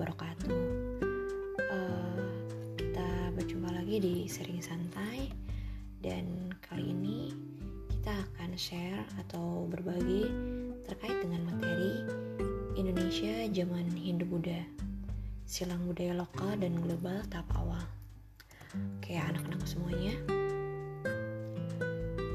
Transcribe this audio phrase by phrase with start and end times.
[0.00, 0.56] wabarakatuh.
[1.60, 2.24] Uh,
[2.72, 5.28] kita berjumpa lagi di Sering Santai
[6.00, 7.36] dan kali ini
[7.92, 10.24] kita akan share atau berbagi
[10.88, 12.00] terkait dengan materi
[12.80, 14.64] Indonesia zaman Hindu-Buddha,
[15.44, 17.84] silang budaya lokal dan global tahap awal.
[19.04, 20.16] Kayak anak-anak semuanya.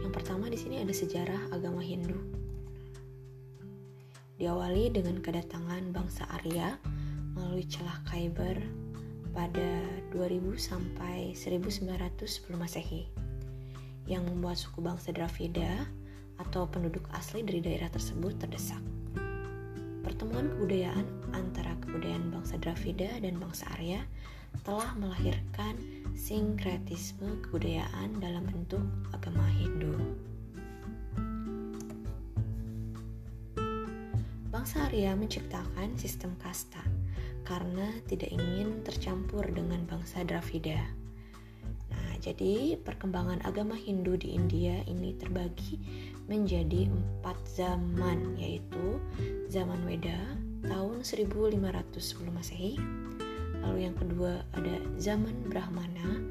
[0.06, 2.46] Yang pertama di sini ada sejarah agama Hindu
[4.38, 6.78] diawali dengan kedatangan bangsa Arya
[7.36, 8.58] melalui celah Khyber
[9.36, 9.84] pada
[10.16, 13.04] 2000 sampai 1900 sebelum Masehi
[14.08, 15.86] yang membuat suku bangsa Dravida
[16.40, 18.80] atau penduduk asli dari daerah tersebut terdesak.
[20.08, 21.04] Pertemuan kebudayaan
[21.36, 24.06] antara kebudayaan bangsa Dravida dan bangsa Arya
[24.64, 25.76] telah melahirkan
[26.16, 30.00] sinkretisme kebudayaan dalam bentuk agama Hindu.
[34.54, 36.80] Bangsa Arya menciptakan sistem kasta
[37.46, 40.82] karena tidak ingin tercampur dengan bangsa Dravida.
[41.94, 45.78] Nah, jadi perkembangan agama Hindu di India ini terbagi
[46.26, 48.98] menjadi empat zaman, yaitu
[49.48, 50.18] zaman Weda
[50.66, 51.62] tahun 1500
[52.02, 52.82] sebelum Masehi.
[53.62, 56.22] Lalu yang kedua ada zaman Brahmana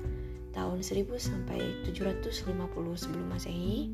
[0.55, 2.55] tahun 1000 sampai 750
[2.95, 3.91] sebelum Masehi.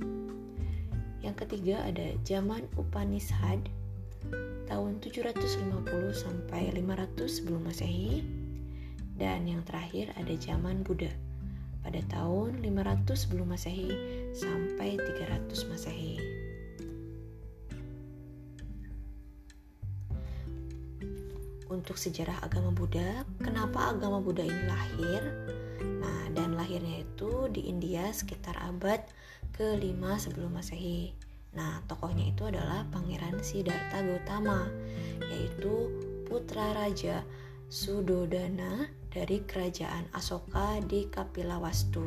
[1.20, 3.60] Yang ketiga ada zaman Upanishad
[4.70, 8.22] tahun 750 sampai 500 sebelum Masehi
[9.20, 11.12] dan yang terakhir ada zaman Buddha
[11.84, 13.92] pada tahun 500 sebelum Masehi
[14.32, 16.16] sampai 300 Masehi.
[21.70, 25.22] Untuk sejarah agama Buddha, kenapa agama Buddha ini lahir?
[25.80, 29.00] Nah, dan lahirnya itu di India sekitar abad
[29.54, 31.14] ke-5 sebelum Masehi.
[31.50, 34.70] Nah, tokohnya itu adalah Pangeran Siddhartha Gautama,
[35.26, 35.90] yaitu
[36.30, 37.26] putra raja
[37.66, 42.06] Sudodana dari kerajaan Asoka di Kapilawastu.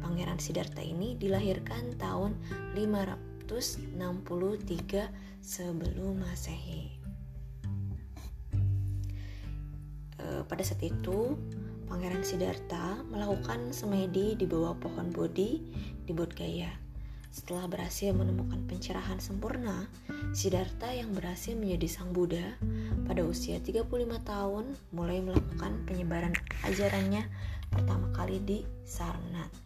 [0.00, 2.32] Pangeran Siddhartha ini dilahirkan tahun
[2.72, 3.44] 563
[5.44, 6.96] sebelum Masehi.
[10.16, 11.36] E, pada saat itu,
[11.92, 15.60] Pangeran Siddhartha melakukan semedi di bawah pohon Bodhi
[16.08, 16.81] di Bodh Gaya
[17.32, 19.88] setelah berhasil menemukan pencerahan sempurna,
[20.36, 22.60] Siddhartha yang berhasil menjadi sang Buddha
[23.08, 23.88] pada usia 35
[24.20, 26.36] tahun mulai melakukan penyebaran
[26.68, 27.24] ajarannya
[27.72, 29.56] pertama kali di Sarnath.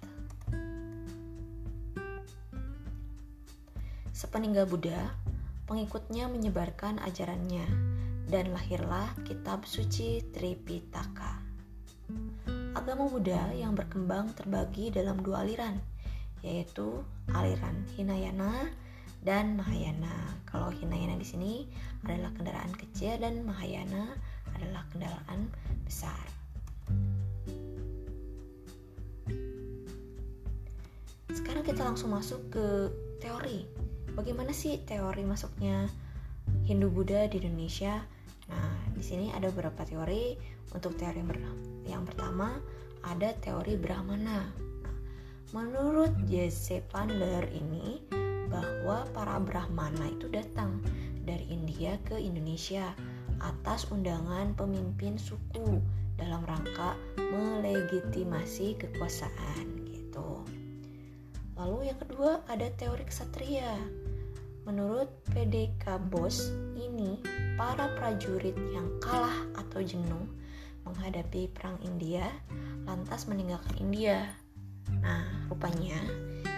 [4.15, 5.13] Sepeninggal Buddha,
[5.67, 7.67] pengikutnya menyebarkan ajarannya
[8.31, 11.43] dan lahirlah kitab suci Tripitaka.
[12.79, 15.96] Agama Buddha yang berkembang terbagi dalam dua aliran,
[16.47, 17.03] yaitu
[17.35, 18.71] aliran Hinayana
[19.27, 20.39] dan Mahayana.
[20.47, 21.53] Kalau Hinayana di sini
[22.07, 24.15] adalah kendaraan kecil dan Mahayana
[24.55, 25.51] adalah kendaraan
[25.83, 26.23] besar.
[31.35, 32.67] Sekarang kita langsung masuk ke
[33.19, 33.67] teori.
[34.15, 35.91] Bagaimana sih teori masuknya
[36.65, 38.01] Hindu Buddha di Indonesia?
[38.47, 40.39] Nah, di sini ada beberapa teori.
[40.71, 41.21] Untuk teori
[41.87, 42.57] yang pertama
[43.05, 44.66] ada teori Brahmana.
[45.55, 48.03] Menurut Jesse Pandler ini
[48.51, 50.83] bahwa para Brahmana itu datang
[51.23, 52.91] dari India ke Indonesia
[53.39, 55.79] atas undangan pemimpin suku
[56.19, 60.43] dalam rangka melegitimasi kekuasaan gitu.
[61.55, 63.79] Lalu yang kedua ada teori kesatria.
[64.67, 67.23] Menurut PDK Bos ini
[67.55, 70.27] para prajurit yang kalah atau jenuh
[70.83, 72.27] menghadapi perang India
[72.83, 74.27] lantas meninggalkan India
[75.07, 76.03] Nah, rupanya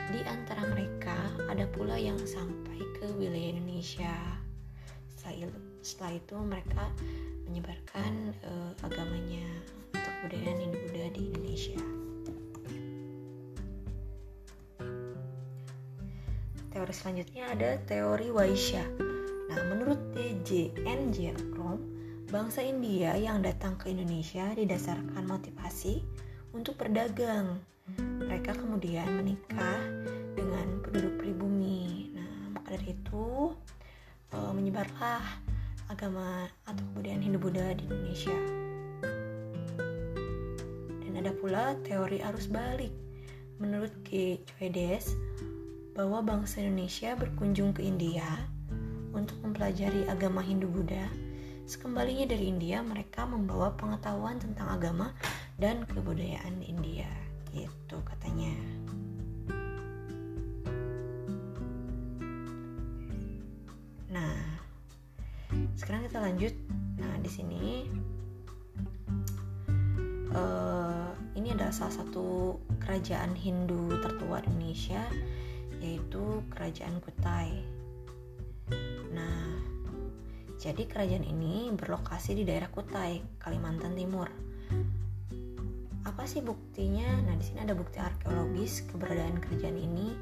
[0.09, 1.13] di antara mereka
[1.53, 4.17] ada pula yang sampai ke wilayah Indonesia.
[5.85, 6.89] Setelah, itu mereka
[7.45, 9.45] menyebarkan uh, agamanya
[9.93, 11.81] untuk kebudayaan Hindu-Buddha di Indonesia.
[16.73, 18.85] Teori selanjutnya ada teori Waisya.
[19.53, 20.73] Nah, menurut D.J.
[20.89, 21.13] N.
[22.29, 26.05] Bangsa India yang datang ke Indonesia didasarkan motivasi
[26.59, 27.63] untuk berdagang
[28.19, 29.79] mereka kemudian menikah
[30.35, 32.11] dengan penduduk pribumi.
[32.19, 33.55] Nah, maka dari itu
[34.35, 35.23] e, menyebarlah
[35.87, 38.39] agama atau kebudayaan Hindu-Buddha di Indonesia.
[41.07, 42.91] Dan ada pula teori arus balik.
[43.63, 44.43] Menurut G.
[44.43, 45.15] Chwedes,
[45.95, 48.27] bahwa bangsa Indonesia berkunjung ke India
[49.15, 51.28] untuk mempelajari agama Hindu-Buddha.
[51.69, 55.13] Sekembalinya dari India, mereka membawa pengetahuan tentang agama
[55.59, 57.11] dan kebudayaan India
[57.51, 58.55] gitu katanya
[64.09, 64.39] nah
[65.75, 66.55] sekarang kita lanjut
[66.97, 67.65] nah di sini
[70.33, 75.03] uh, ini adalah salah satu kerajaan Hindu tertua di Indonesia
[75.79, 77.78] yaitu Kerajaan Kutai.
[80.59, 84.27] Jadi kerajaan ini berlokasi di daerah Kutai, Kalimantan Timur.
[86.03, 87.07] Apa sih buktinya?
[87.23, 90.19] Nah, di sini ada bukti arkeologis keberadaan kerajaan ini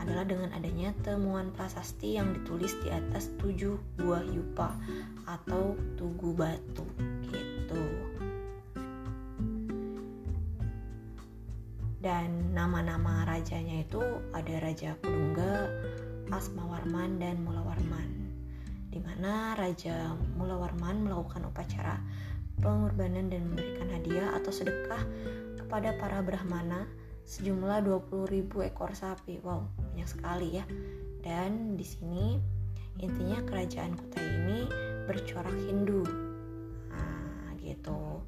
[0.00, 4.72] adalah dengan adanya temuan prasasti yang ditulis di atas tujuh buah yupa
[5.28, 6.88] atau tugu batu
[7.28, 7.84] gitu.
[12.00, 14.00] Dan nama-nama rajanya itu
[14.32, 15.68] ada Raja Kudungga,
[16.32, 18.07] Asmawarman, dan Mulawarman.
[19.08, 21.96] Mana Raja Mulawarman melakukan upacara
[22.60, 25.00] pengorbanan dan memberikan hadiah atau sedekah
[25.56, 26.84] kepada para brahmana
[27.24, 29.40] sejumlah 20.000 ekor sapi.
[29.40, 30.64] Wow, banyak sekali ya.
[31.24, 32.36] Dan di sini
[33.00, 34.68] intinya kerajaan kota ini
[35.08, 36.04] bercorak Hindu.
[36.92, 38.20] Nah, gitu.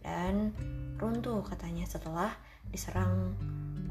[0.00, 0.56] Dan
[0.96, 2.32] runtuh katanya setelah
[2.72, 3.36] diserang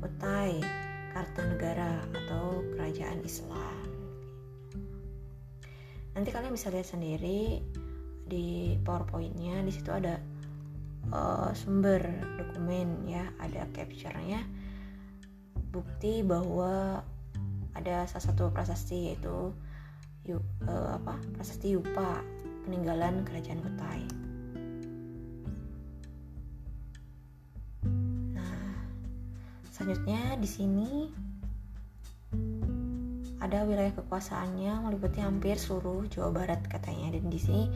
[0.02, 0.66] Kutai
[1.14, 4.03] Kartanegara atau kerajaan Islam.
[6.14, 7.62] Nanti kalian bisa lihat sendiri
[8.30, 9.66] di PowerPoint-nya.
[9.66, 10.22] Di situ ada
[11.10, 12.02] uh, sumber
[12.38, 14.46] dokumen ya, ada capture-nya.
[15.74, 17.02] Bukti bahwa
[17.74, 19.50] ada salah satu prasasti yaitu
[20.30, 20.38] yu,
[20.70, 21.18] uh, apa?
[21.34, 22.22] Prasasti Yupa
[22.64, 24.06] peninggalan kerajaan Kutai.
[29.74, 30.90] Selanjutnya di sini
[33.44, 37.68] ada wilayah kekuasaannya meliputi hampir seluruh Jawa Barat katanya dan di sini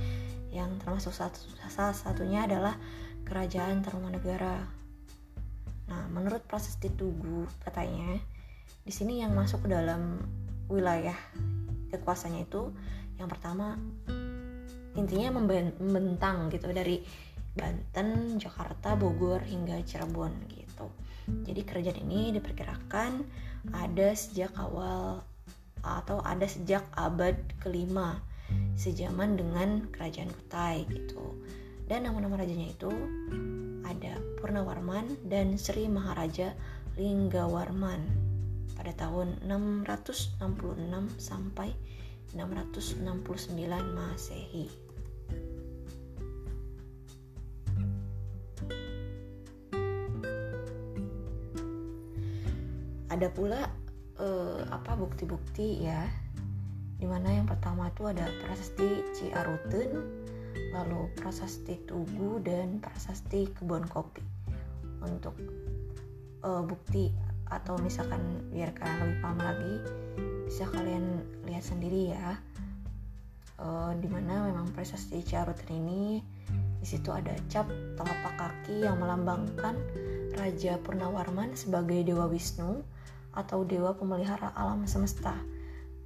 [0.55, 2.79] yang termasuk salah satunya adalah
[3.27, 4.63] Kerajaan Tarumanegara.
[5.91, 8.15] Nah, menurut proses Tugu katanya
[8.87, 10.23] di sini yang masuk ke dalam
[10.71, 11.19] wilayah
[11.91, 12.71] kekuasaannya itu
[13.19, 13.75] yang pertama
[14.95, 17.03] intinya membentang gitu dari
[17.57, 20.87] Banten, Jakarta, Bogor hingga Cirebon gitu.
[21.27, 23.11] Jadi kerajaan ini diperkirakan
[23.75, 25.27] ada sejak awal
[25.81, 28.21] atau ada sejak abad kelima
[28.77, 31.35] sejaman dengan kerajaan Kutai gitu.
[31.87, 32.91] Dan nama-nama rajanya itu
[33.87, 36.51] ada Purnawarman dan Sri Maharaja
[36.99, 38.03] Linggawarman
[38.75, 40.39] pada tahun 666
[41.17, 41.71] sampai
[42.35, 43.17] 669
[43.95, 44.87] Masehi.
[53.17, 53.65] ada pula
[54.21, 56.05] uh, apa bukti-bukti ya.
[56.97, 60.01] Di mana yang pertama itu ada prasasti Ciaruten
[60.73, 64.21] lalu prasasti Tugu dan prasasti Kebun Kopi.
[65.05, 65.37] Untuk
[66.41, 67.13] uh, bukti
[67.47, 68.19] atau misalkan
[68.51, 69.75] biar kalian lebih paham lagi
[70.49, 72.41] bisa kalian lihat sendiri ya.
[73.57, 76.21] Uh, di mana memang prasasti Ciaruten ini
[76.77, 77.65] di situ ada cap
[77.97, 79.73] telapak kaki yang melambangkan
[80.37, 82.85] Raja Purnawarman sebagai Dewa Wisnu
[83.33, 85.35] atau dewa pemelihara alam semesta.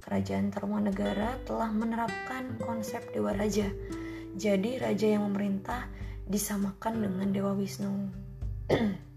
[0.02, 3.70] Kerajaan Tarumanegara telah menerapkan konsep dewa raja.
[4.34, 5.86] Jadi raja yang memerintah
[6.26, 8.10] disamakan dengan dewa Wisnu.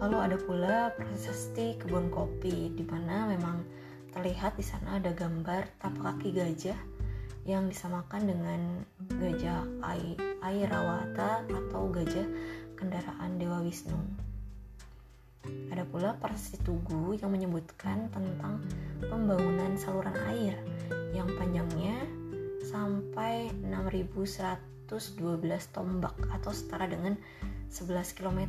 [0.00, 3.60] Lalu ada pula prasasti kebun kopi di mana memang
[4.16, 6.76] terlihat di sana ada gambar tapak kaki gajah
[7.44, 8.60] yang disamakan dengan
[9.16, 9.64] gajah
[10.40, 12.26] Airawata atau gajah
[12.76, 14.29] kendaraan Dewa Wisnu.
[15.46, 18.60] Ada pula Persi Tugu yang menyebutkan tentang
[19.00, 20.60] pembangunan saluran air
[21.16, 22.04] yang panjangnya
[22.68, 24.92] sampai 6112
[25.72, 27.16] tombak atau setara dengan
[27.72, 28.40] 11 km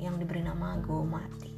[0.00, 1.52] yang diberi nama Gomati.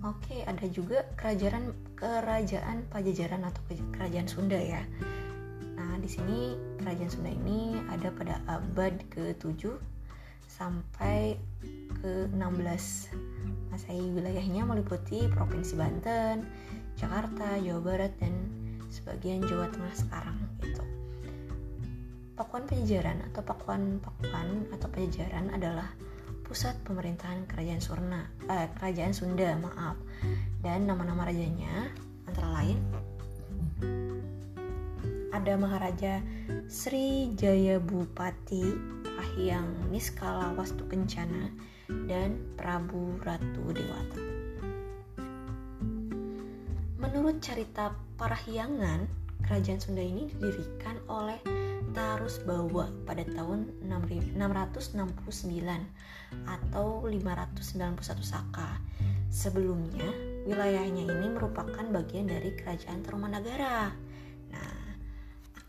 [0.00, 3.60] Oke, ada juga kerajaan kerajaan Pajajaran atau
[3.92, 4.80] kerajaan Sunda ya
[6.00, 6.38] di sini
[6.80, 9.76] kerajaan Sunda ini ada pada abad ke-7
[10.48, 11.36] sampai
[12.00, 13.12] ke-16.
[13.68, 16.48] Masehi wilayahnya meliputi Provinsi Banten,
[16.96, 18.34] Jakarta, Jawa Barat, dan
[18.90, 20.82] sebagian Jawa Tengah sekarang gitu.
[22.34, 25.92] Pakuan Pajajaran atau Pakuan Pakuan atau Pajajaran adalah
[26.48, 30.00] pusat pemerintahan kerajaan Surna, eh, kerajaan Sunda, maaf.
[30.64, 31.92] Dan nama-nama rajanya
[32.26, 32.80] antara lain
[35.40, 36.20] ada Maharaja
[36.68, 38.60] Sri Jaya Bupati
[39.16, 41.48] Rahyang Niskala Wastu Kencana
[42.04, 44.20] dan Prabu Ratu Dewata.
[47.00, 49.08] Menurut cerita Parahyangan,
[49.48, 51.40] kerajaan Sunda ini didirikan oleh
[51.96, 55.00] Tarus Bawa pada tahun 669
[56.44, 58.76] atau 591 Saka.
[59.32, 60.04] Sebelumnya,
[60.44, 64.09] wilayahnya ini merupakan bagian dari kerajaan Tarumanagara.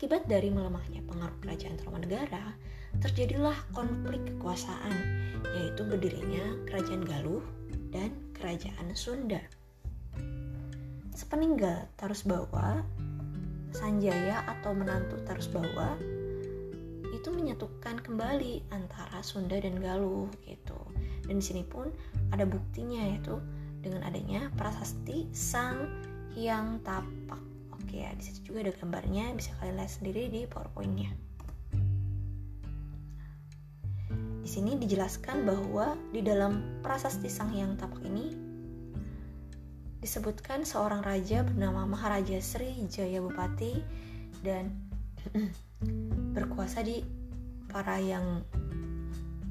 [0.02, 2.58] Akibat dari melemahnya pengaruh kerajaan Tarumanegara,
[3.06, 4.90] terjadilah konflik kekuasaan,
[5.54, 7.46] yaitu berdirinya Kerajaan Galuh
[7.94, 9.38] dan Kerajaan Sunda.
[11.14, 12.82] Sepeninggal Tarusbawa,
[13.70, 15.94] Sanjaya atau menantu Tarusbawa
[17.14, 20.82] itu menyatukan kembali antara Sunda dan Galuh gitu.
[21.30, 21.86] Dan di sini pun
[22.34, 23.38] ada buktinya yaitu
[23.78, 25.86] dengan adanya prasasti Sang
[26.34, 27.51] Hyang Tapak.
[27.92, 31.12] Ya, di situ juga ada gambarnya, bisa kalian lihat sendiri di PowerPoint-nya.
[34.42, 38.32] Di sini dijelaskan bahwa di dalam prasasti Sang Hyang Tapak ini
[40.02, 43.78] disebutkan seorang raja bernama Maharaja Sri Jaya Bupati
[44.42, 44.72] dan
[46.34, 47.04] berkuasa di
[47.70, 48.42] Parayang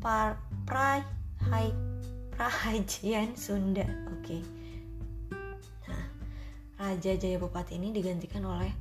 [0.01, 0.99] par, pra,
[1.47, 1.71] hai,
[2.33, 3.85] Prahajian Sunda.
[4.17, 4.41] Oke.
[4.41, 4.60] Okay.
[6.81, 8.73] Raja Jayabupati ini digantikan oleh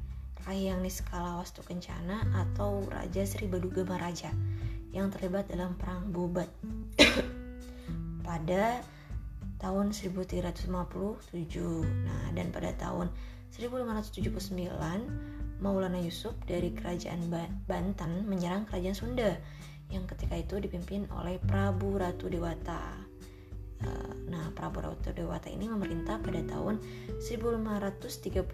[0.49, 4.33] Rayang Niskala Wastu Kencana atau Raja Sri Baduga Maraja
[4.89, 6.49] yang terlibat dalam perang Bubat
[8.27, 8.81] pada
[9.61, 10.73] tahun 1357.
[11.85, 13.13] Nah, dan pada tahun
[13.53, 14.65] 1579
[15.61, 17.29] Maulana Yusuf dari kerajaan
[17.69, 19.37] Banten menyerang kerajaan Sunda
[19.93, 23.10] yang ketika itu dipimpin oleh Prabu Ratu Dewata.
[23.81, 24.85] Eh, nah, Prabu
[25.17, 26.81] Dewata ini memerintah pada tahun
[27.17, 28.45] 1535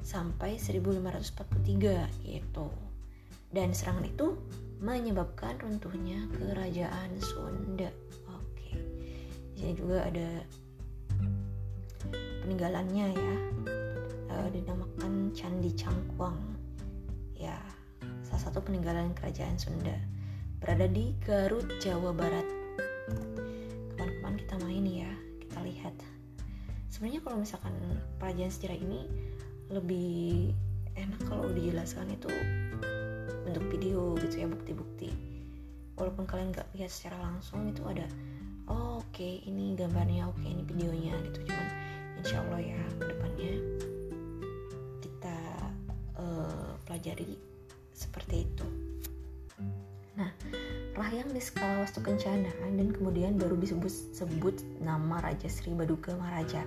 [0.00, 2.70] sampai 1543 gitu.
[3.50, 4.38] Dan serangan itu
[4.78, 7.90] menyebabkan runtuhnya kerajaan Sunda.
[8.30, 8.78] Oke.
[9.54, 10.28] Di sini juga ada
[12.46, 13.36] peninggalannya ya.
[14.30, 16.38] Uh, dinamakan Candi Cangkuang.
[17.34, 17.58] Ya,
[18.22, 19.98] salah satu peninggalan kerajaan Sunda
[20.60, 22.44] berada di Garut, Jawa Barat
[27.00, 27.72] sebenarnya kalau misalkan
[28.20, 29.08] pelajaran sejarah ini
[29.72, 30.52] lebih
[31.00, 32.28] enak kalau dijelaskan itu
[33.48, 35.08] bentuk video gitu ya bukti-bukti.
[35.96, 38.04] Walaupun kalian nggak lihat secara langsung itu ada
[38.68, 41.48] oh, oke okay, ini gambarnya oke okay, ini videonya gitu.
[41.48, 41.68] Cuman
[42.20, 43.52] insya Allah ya ke depannya
[45.00, 45.38] kita
[46.20, 47.40] uh, pelajari
[47.96, 48.68] seperti itu.
[50.20, 50.28] Nah
[51.10, 56.62] Rahyang di skala wastu kencana dan kemudian baru disebut-sebut nama Raja Sri Baduga Maharaja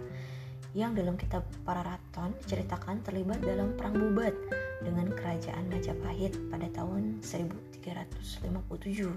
[0.76, 4.36] yang dalam kitab Pararaton diceritakan terlibat dalam perang Bubat
[4.84, 9.16] dengan kerajaan Majapahit pada tahun 1357.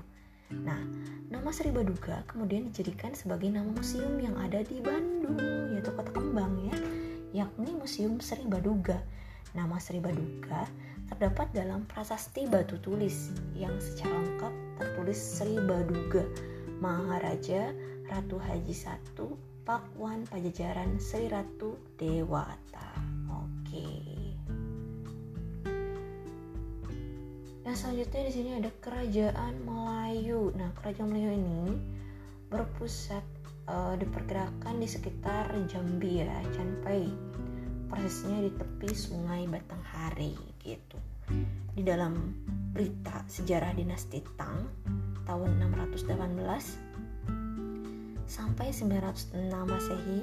[0.62, 0.78] Nah,
[1.26, 5.42] nama Sri Baduga kemudian dijadikan sebagai nama museum yang ada di Bandung,
[5.74, 6.76] yaitu Kota Kembang ya,
[7.42, 9.02] yakni Museum Sri Baduga.
[9.58, 10.70] Nama Sri Baduga
[11.10, 16.26] terdapat dalam prasasti batu tulis yang secara lengkap tertulis Sri Baduga
[16.82, 17.72] Maharaja
[18.06, 19.26] Ratu Haji I
[19.66, 22.90] Pakwan Pajajaran Sri Ratu Dewata.
[23.30, 23.88] Oke.
[27.66, 30.54] Yang selanjutnya di sini ada Kerajaan Melayu.
[30.54, 31.74] Nah, Kerajaan Melayu ini
[32.46, 33.26] berpusat
[33.66, 37.10] uh, diperkirakan di sekitar Jambi ya, Canpai.
[37.86, 40.98] Persisnya di tepi Sungai Batanghari gitu.
[41.72, 42.14] Di dalam
[42.74, 44.66] berita sejarah dinasti Tang
[45.26, 46.86] tahun 618
[48.26, 50.22] sampai 906 Masehi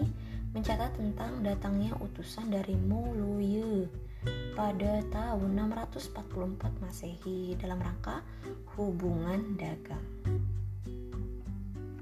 [0.53, 3.89] mencatat tentang datangnya utusan dari Moluye
[4.53, 8.21] pada tahun 644 Masehi dalam rangka
[8.77, 10.05] hubungan dagang.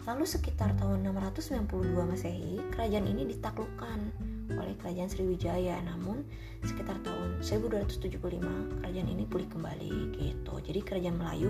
[0.02, 1.70] Lalu sekitar tahun 692
[2.10, 4.00] Masehi, kerajaan ini ditaklukkan
[4.58, 5.80] oleh kerajaan Sriwijaya.
[5.84, 6.24] Namun
[6.62, 10.54] sekitar tahun 1275 kerajaan ini pulih kembali gitu.
[10.62, 11.50] Jadi kerajaan Melayu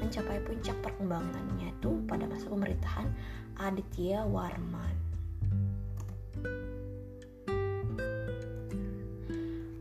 [0.00, 3.08] mencapai puncak perkembangannya itu pada masa pemerintahan
[3.58, 4.96] Aditya Warman.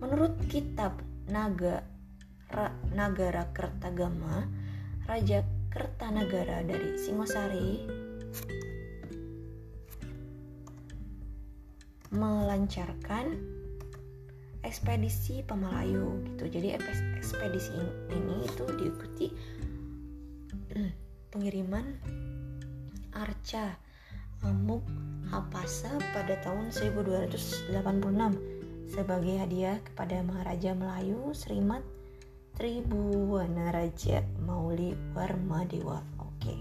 [0.01, 0.99] Menurut kitab
[1.31, 1.87] Naga
[2.51, 4.43] Ra, Nagara Kertagama
[5.07, 5.39] Raja
[5.71, 7.87] Kertanagara dari Singosari
[12.11, 13.39] melancarkan
[14.61, 16.77] ekspedisi pemalayu gitu jadi
[17.17, 17.73] ekspedisi
[18.13, 19.27] ini itu diikuti
[21.31, 21.97] pengiriman
[23.15, 23.79] arca
[24.41, 24.81] Amuk
[25.31, 27.71] Hapasa pada tahun 1286
[28.91, 31.79] sebagai hadiah kepada Maharaja Melayu Srimat
[32.57, 36.03] Tribuana Raja Mauli Warmadewa.
[36.19, 36.51] Oke.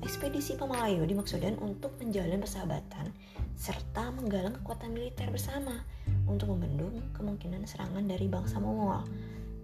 [0.00, 3.12] Ekspedisi Pemalayu dimaksudkan untuk menjalin persahabatan
[3.56, 5.80] serta menggalang kekuatan militer bersama
[6.28, 9.02] untuk membendung kemungkinan serangan dari bangsa Mongol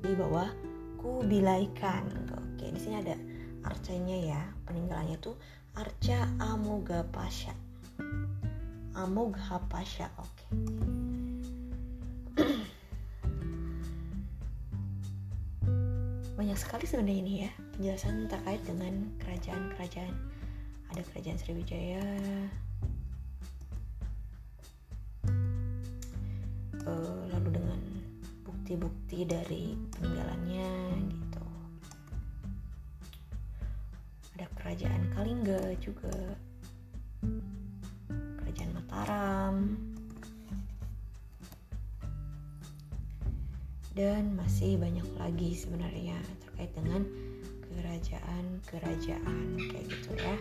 [0.00, 0.48] di bawah
[0.96, 2.08] Kubilai Khan.
[2.32, 3.14] Oke, di sini ada
[3.62, 4.42] arcanya ya.
[4.66, 5.36] Peninggalannya itu
[5.76, 7.54] Arca Amogapasya.
[8.96, 10.08] Amogapasya.
[10.18, 10.44] Oke.
[16.42, 20.10] banyak sekali sebenarnya ini ya penjelasan terkait dengan kerajaan-kerajaan
[20.90, 22.02] ada kerajaan Sriwijaya
[28.72, 30.72] bukti-bukti dari peninggalannya
[31.12, 31.44] gitu.
[34.32, 36.16] Ada kerajaan Kalingga juga.
[38.40, 39.56] Kerajaan Mataram.
[43.92, 47.04] Dan masih banyak lagi sebenarnya terkait dengan
[47.68, 50.32] kerajaan-kerajaan kayak gitu ya.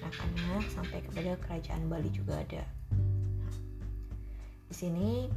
[0.00, 2.64] Anak-anak sampai kepada kerajaan Bali juga ada.
[4.64, 5.28] Di sini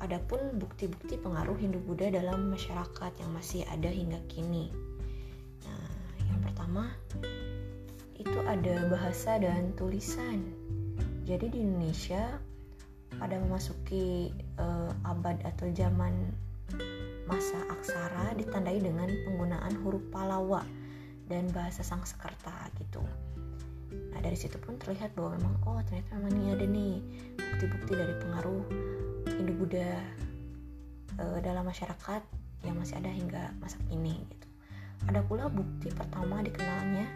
[0.00, 4.72] adapun bukti-bukti pengaruh Hindu-Buddha dalam masyarakat yang masih ada hingga kini
[5.64, 5.88] nah
[6.26, 6.92] yang pertama
[8.16, 10.44] itu ada bahasa dan tulisan
[11.24, 12.40] jadi di Indonesia
[13.20, 16.32] pada memasuki uh, abad atau zaman
[17.30, 20.66] masa aksara ditandai dengan penggunaan huruf Palawa
[21.30, 23.02] dan bahasa Sangskerta gitu.
[24.10, 26.96] Nah dari situ pun terlihat bahwa memang oh ternyata memang ini ada nih
[27.38, 28.64] bukti-bukti dari pengaruh
[29.40, 29.96] Hindu Buddha
[31.16, 32.20] uh, dalam masyarakat
[32.68, 34.46] yang masih ada hingga masa kini gitu.
[35.08, 37.08] Ada pula bukti pertama dikenalnya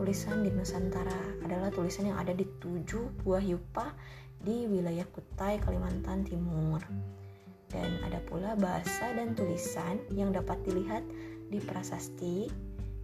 [0.00, 3.92] tulisan di Nusantara adalah tulisan yang ada di tujuh buah yupa
[4.40, 6.80] di wilayah Kutai, Kalimantan Timur.
[7.68, 11.04] Dan ada pula bahasa dan tulisan yang dapat dilihat
[11.52, 12.48] di prasasti,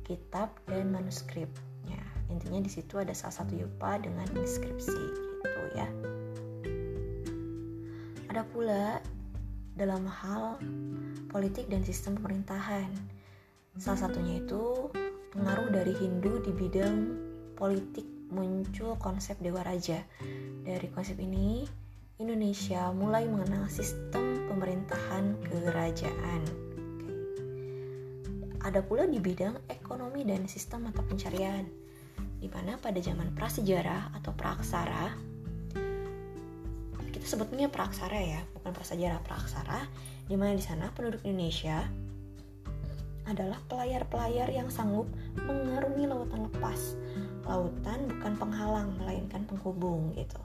[0.00, 1.52] kitab, dan manuskrip.
[1.84, 2.00] Ya,
[2.32, 5.02] intinya di situ ada salah satu yupa dengan deskripsi
[5.44, 6.15] gitu ya.
[8.36, 9.00] Ada pula
[9.80, 10.60] dalam hal
[11.32, 12.84] politik dan sistem pemerintahan.
[13.80, 14.92] Salah satunya itu
[15.32, 17.16] pengaruh dari Hindu di bidang
[17.56, 20.04] politik muncul konsep Dewa Raja.
[20.68, 21.64] Dari konsep ini,
[22.20, 26.42] Indonesia mulai mengenal sistem pemerintahan kerajaan.
[28.60, 31.64] Ada pula di bidang ekonomi dan sistem mata pencarian,
[32.36, 35.16] di mana pada zaman prasejarah atau praksara,
[37.26, 39.90] sebutnya praksara ya, bukan prasejarah praksara,
[40.30, 41.82] di mana di sana penduduk Indonesia
[43.26, 46.94] adalah pelayar-pelayar yang sanggup mengarungi lautan lepas.
[47.42, 50.38] Lautan bukan penghalang, melainkan penghubung gitu.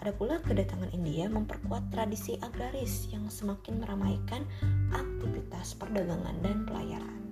[0.00, 4.42] Ada pula kedatangan India memperkuat tradisi agraris yang semakin meramaikan
[4.90, 7.22] aktivitas perdagangan dan pelayaran.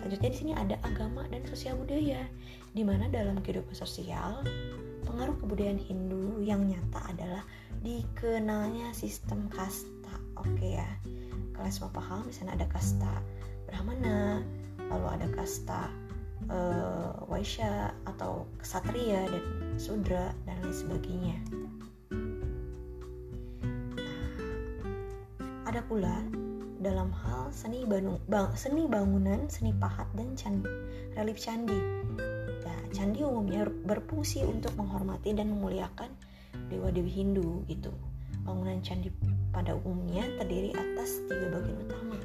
[0.00, 2.26] Selanjutnya di sini ada agama dan sosial budaya,
[2.74, 4.42] di mana dalam kehidupan sosial
[5.04, 7.42] pengaruh kebudayaan Hindu yang nyata adalah
[7.82, 10.14] dikenalnya sistem kasta.
[10.38, 10.88] Oke ya
[11.62, 13.22] kalian semua paham di sana ada kasta
[13.70, 14.42] Brahmana
[14.90, 15.86] lalu ada kasta
[16.50, 19.44] uh, Waisya atau Ksatria dan
[19.78, 21.74] Sudra dan lain sebagainya nah,
[25.70, 26.18] ada pula
[26.82, 30.66] dalam hal seni, banu, bang, seni bangunan, seni pahat, dan candi,
[31.14, 31.78] relief candi.
[32.92, 36.12] Candi umumnya berfungsi untuk menghormati dan memuliakan
[36.68, 37.88] dewa-dewi Hindu gitu.
[38.44, 39.08] Bangunan candi
[39.48, 42.18] pada umumnya terdiri atas tiga bagian utama.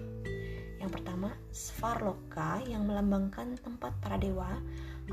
[0.83, 4.59] Yang pertama, Svarloka yang melambangkan tempat para dewa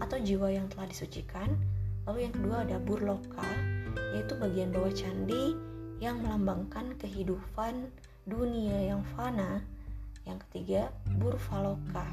[0.02, 1.54] atau jiwa yang telah disucikan.
[2.04, 3.48] Lalu yang kedua ada Burloka,
[4.12, 5.54] yaitu bagian bawah candi
[6.02, 7.88] yang melambangkan kehidupan
[8.26, 9.62] dunia yang fana.
[10.24, 10.88] Yang ketiga,
[11.20, 12.08] Burfaloka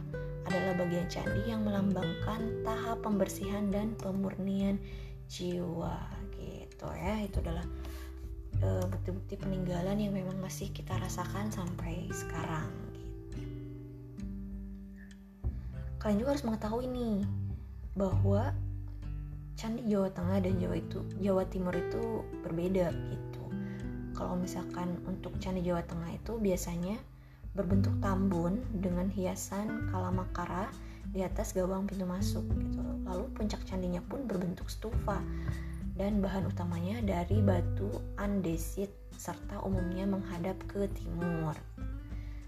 [0.47, 4.77] adalah bagian candi yang melambangkan tahap pembersihan dan pemurnian
[5.31, 5.95] jiwa
[6.35, 7.23] gitu ya.
[7.23, 7.63] Itu adalah
[8.61, 13.09] Eh, bukti-bukti uh, peninggalan yang memang masih kita rasakan sampai sekarang gitu.
[15.97, 17.25] Kalian juga harus mengetahui nih
[17.97, 18.53] bahwa
[19.57, 23.43] candi Jawa Tengah dan Jawa itu Jawa Timur itu berbeda gitu.
[24.13, 27.01] Kalau misalkan untuk candi Jawa Tengah itu biasanya
[27.51, 30.71] berbentuk tambun dengan hiasan kalamakara
[31.11, 32.79] di atas gawang pintu masuk gitu.
[33.03, 35.19] Lalu puncak candinya pun berbentuk stufa
[35.99, 41.53] dan bahan utamanya dari batu andesit serta umumnya menghadap ke timur.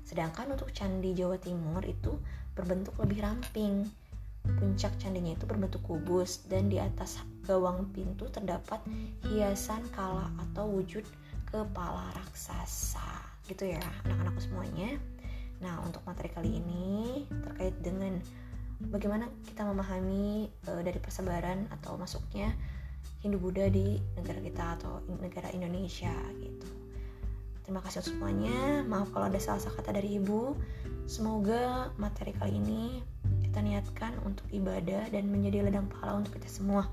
[0.07, 2.15] Sedangkan untuk candi Jawa Timur itu
[2.55, 3.87] berbentuk lebih ramping.
[4.43, 8.83] Puncak candinya itu berbentuk kubus dan di atas gawang pintu terdapat
[9.23, 11.07] hiasan kala atau wujud
[11.47, 13.32] kepala raksasa.
[13.47, 14.99] Gitu ya anak-anakku semuanya.
[15.63, 18.19] Nah, untuk materi kali ini terkait dengan
[18.91, 22.51] bagaimana kita memahami e, dari persebaran atau masuknya
[23.23, 26.12] Hindu Buddha di negara kita atau negara Indonesia
[26.43, 26.67] gitu.
[27.63, 28.84] Terima kasih semuanya.
[28.84, 30.51] Maaf kalau ada salah-salah kata dari ibu.
[31.08, 32.99] Semoga materi kali ini
[33.47, 36.91] kita niatkan untuk ibadah dan menjadi ladang pahala untuk kita semua.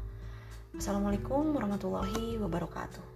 [0.71, 3.10] Wassalamualaikum warahmatullahi wabarakatuh.